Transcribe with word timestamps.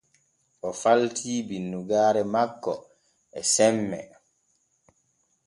O 0.67 0.69
falti 0.81 1.33
binnugaare 1.47 2.23
makko 2.33 2.73
e 3.39 3.41
semmee. 3.53 4.09